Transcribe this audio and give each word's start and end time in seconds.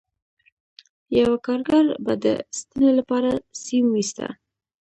یوه 1.17 1.35
کارګر 1.45 1.85
به 2.05 2.13
د 2.23 2.25
ستنې 2.59 2.91
لپاره 2.99 3.31
سیم 3.63 3.85
ویسته 3.91 4.27